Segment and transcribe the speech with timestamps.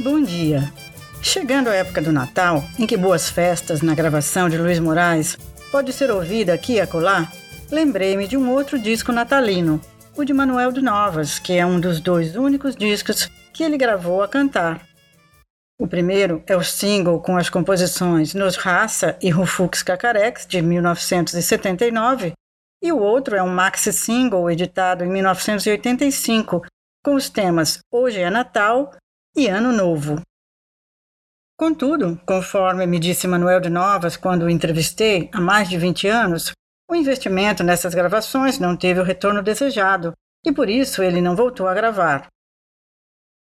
[0.00, 0.72] Bom dia.
[1.20, 5.36] Chegando a época do Natal, em que boas festas na gravação de Luiz Moraes
[5.72, 7.26] pode ser ouvida aqui e acolá,
[7.68, 9.80] lembrei-me de um outro disco natalino,
[10.16, 14.22] o de Manuel de Novas, que é um dos dois únicos discos que ele gravou
[14.22, 14.86] a cantar.
[15.80, 22.34] O primeiro é o single com as composições Nos Raça e Rufux Cacarex, de 1979,
[22.80, 26.64] e o outro é um maxi single editado em 1985,
[27.04, 28.92] com os temas Hoje é Natal
[29.38, 30.20] e Ano Novo.
[31.56, 36.50] Contudo, conforme me disse Manuel de Novas quando o entrevistei há mais de 20 anos,
[36.90, 40.12] o investimento nessas gravações não teve o retorno desejado
[40.44, 42.26] e por isso ele não voltou a gravar.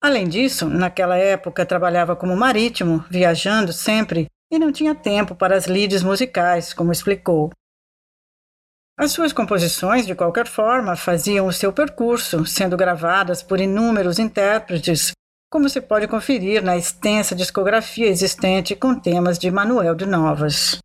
[0.03, 5.67] Além disso, naquela época trabalhava como marítimo, viajando sempre e não tinha tempo para as
[5.67, 7.51] lides musicais, como explicou.
[8.99, 15.13] As suas composições, de qualquer forma, faziam o seu percurso, sendo gravadas por inúmeros intérpretes,
[15.57, 20.77] como se pode conferir na extensa discografia existente com temas de Manuel de Novas.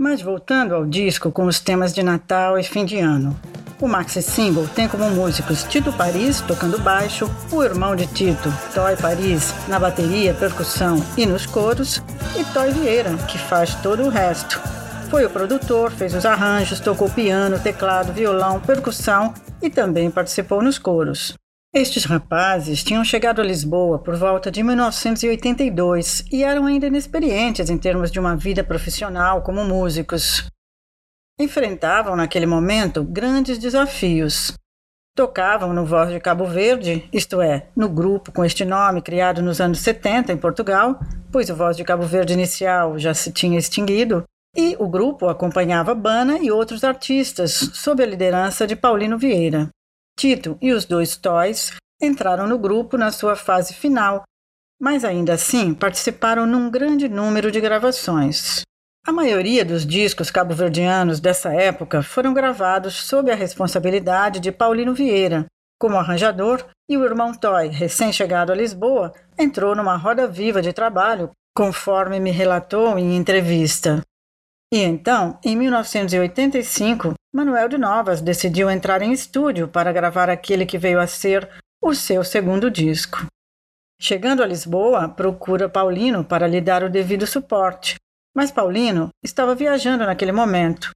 [0.00, 3.38] Mas voltando ao disco com os temas de Natal e fim de ano.
[3.78, 8.96] O maxi single tem como músicos Tito Paris tocando baixo, o irmão de Tito, Toy
[8.96, 12.02] Paris, na bateria, percussão e nos coros,
[12.40, 14.62] e Toy Vieira, que faz todo o resto.
[15.10, 20.78] Foi o produtor, fez os arranjos, tocou piano, teclado, violão, percussão e também participou nos
[20.78, 21.34] coros.
[21.74, 27.76] Estes rapazes tinham chegado a Lisboa por volta de 1982 e eram ainda inexperientes em
[27.76, 30.46] termos de uma vida profissional como músicos.
[31.36, 34.52] Enfrentavam naquele momento grandes desafios.
[35.16, 39.60] Tocavam no Voz de Cabo Verde, isto é, no grupo com este nome criado nos
[39.60, 41.00] anos 70 em Portugal,
[41.32, 44.22] pois o Voz de Cabo Verde inicial já se tinha extinguido,
[44.56, 49.73] e o grupo acompanhava Bana e outros artistas, sob a liderança de Paulino Vieira.
[50.24, 54.22] Tito e os dois Toys entraram no grupo na sua fase final,
[54.80, 58.62] mas ainda assim participaram num grande número de gravações.
[59.06, 65.44] A maioria dos discos cabo-verdianos dessa época foram gravados sob a responsabilidade de Paulino Vieira,
[65.78, 71.32] como arranjador, e o irmão Toy, recém-chegado a Lisboa, entrou numa roda viva de trabalho,
[71.54, 74.00] conforme me relatou em entrevista.
[74.72, 80.78] E então, em 1985, Manuel de Novas decidiu entrar em estúdio para gravar aquele que
[80.78, 81.48] veio a ser
[81.82, 83.26] o seu segundo disco.
[84.00, 87.96] Chegando a Lisboa, procura Paulino para lhe dar o devido suporte,
[88.34, 90.90] mas Paulino estava viajando naquele momento.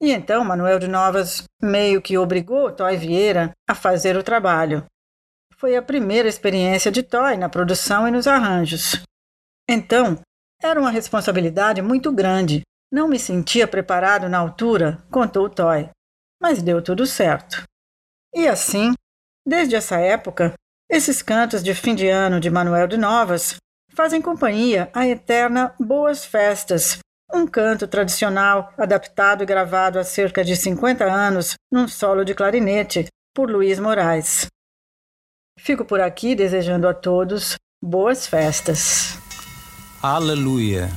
[0.00, 4.84] E então Manuel de Novas meio que obrigou Toy Vieira a fazer o trabalho.
[5.56, 9.00] Foi a primeira experiência de Toy na produção e nos arranjos.
[9.68, 10.18] Então,
[10.60, 12.62] era uma responsabilidade muito grande,
[12.92, 15.88] não me sentia preparado na altura, contou Toy,
[16.40, 17.62] mas deu tudo certo.
[18.34, 18.92] E assim,
[19.46, 20.52] desde essa época,
[20.90, 23.56] esses cantos de fim de ano de Manuel de Novas
[23.94, 26.98] fazem companhia à eterna Boas Festas,
[27.32, 33.06] um canto tradicional adaptado e gravado há cerca de 50 anos num solo de clarinete
[33.34, 34.46] por Luiz Moraes.
[35.58, 39.18] Fico por aqui desejando a todos boas festas.
[40.02, 40.88] Aleluia.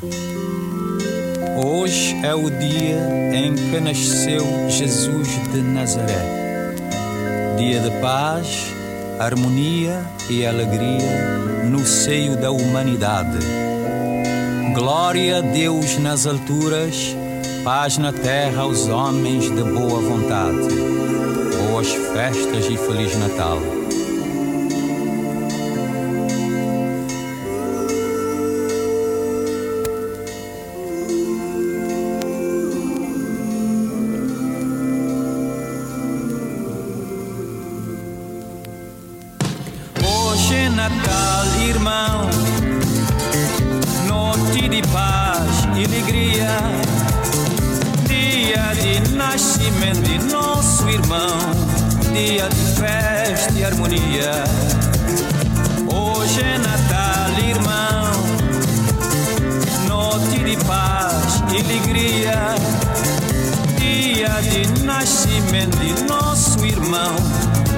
[1.57, 2.99] Hoje é o dia
[3.33, 6.19] em que nasceu Jesus de Nazaré.
[7.57, 8.73] Dia de paz,
[9.17, 13.37] harmonia e alegria no seio da humanidade.
[14.73, 17.15] Glória a Deus nas alturas,
[17.63, 20.67] paz na terra aos homens de boa vontade.
[21.69, 23.59] Boas festas e Feliz Natal.
[40.75, 42.29] Natal, irmão,
[44.05, 46.49] noite de paz e alegria,
[48.05, 51.39] dia de nascimento de nosso irmão,
[52.11, 54.43] dia de festa e harmonia.
[55.93, 58.11] Hoje é Natal, irmão,
[59.87, 62.55] noite de paz e alegria,
[63.77, 67.15] dia de nascimento de nosso irmão,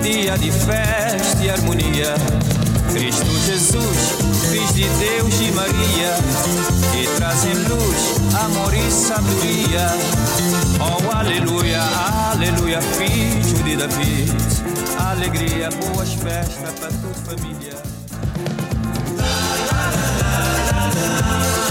[0.02, 2.57] dia de festa e harmonia.
[2.94, 3.98] Cristo Jesus,
[4.50, 6.16] Filho de Deus e Maria,
[6.92, 9.88] que trazem luz, amor e sabedoria.
[10.80, 11.82] Oh, aleluia,
[12.32, 14.26] aleluia, Filho de Davi,
[15.10, 17.74] alegria, boas festas para tua família.
[19.18, 19.26] La,
[19.72, 19.92] la,
[20.94, 21.67] la,